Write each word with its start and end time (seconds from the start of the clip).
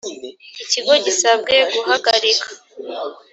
ikigo 0.63 0.93
gisabwe 1.05 1.55
guhagarika 1.73 2.47